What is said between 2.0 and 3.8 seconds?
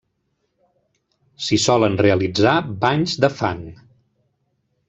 realitzar banys de fang.